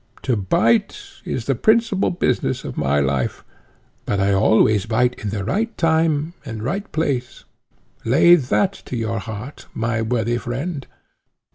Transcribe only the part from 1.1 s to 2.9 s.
is the principal business of